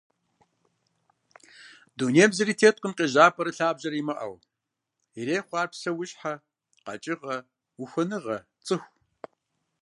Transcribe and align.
Дунейм 1.97 2.31
зыри 2.37 2.53
теткъым 2.59 2.93
къежьапӏэрэ 2.97 3.51
лъабжьэрэ 3.57 3.97
имыӏэу, 4.01 4.35
ирехъу 5.19 5.57
ар 5.61 5.67
псэущхьэ, 5.71 6.33
къэкӏыгъэ, 6.83 7.35
ухуэныгъэ, 7.83 8.37
цӏыху. 8.65 8.91